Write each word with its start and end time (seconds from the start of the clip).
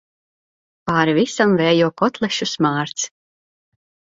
Pāri 0.91 1.13
visam 1.17 1.53
vējo 1.61 1.91
kotlešu 2.03 2.51
smārds. 2.55 3.07